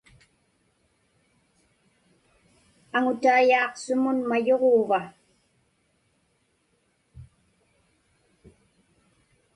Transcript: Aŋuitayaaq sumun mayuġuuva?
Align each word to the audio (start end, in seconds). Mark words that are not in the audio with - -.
Aŋuitayaaq 2.97 3.73
sumun 3.83 4.17
mayuġuuva? 4.29 4.99